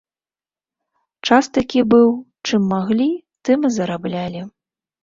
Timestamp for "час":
1.27-1.51